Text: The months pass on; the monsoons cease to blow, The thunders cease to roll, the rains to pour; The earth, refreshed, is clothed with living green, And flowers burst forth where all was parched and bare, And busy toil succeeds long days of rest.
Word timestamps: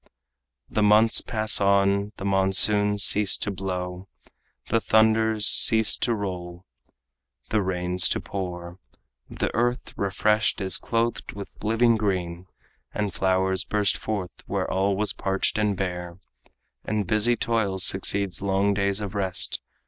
The 0.67 0.81
months 0.81 1.21
pass 1.21 1.61
on; 1.61 2.11
the 2.17 2.25
monsoons 2.25 3.03
cease 3.03 3.37
to 3.37 3.51
blow, 3.51 4.07
The 4.69 4.81
thunders 4.81 5.45
cease 5.45 5.95
to 5.97 6.15
roll, 6.15 6.65
the 7.51 7.61
rains 7.61 8.09
to 8.09 8.19
pour; 8.19 8.79
The 9.29 9.53
earth, 9.53 9.93
refreshed, 9.95 10.59
is 10.59 10.79
clothed 10.79 11.33
with 11.33 11.63
living 11.63 11.97
green, 11.97 12.47
And 12.91 13.13
flowers 13.13 13.63
burst 13.63 13.95
forth 13.95 14.31
where 14.47 14.67
all 14.71 14.95
was 14.97 15.13
parched 15.13 15.59
and 15.59 15.77
bare, 15.77 16.17
And 16.83 17.05
busy 17.05 17.35
toil 17.35 17.77
succeeds 17.77 18.41
long 18.41 18.73
days 18.73 19.01
of 19.01 19.13
rest. 19.13 19.61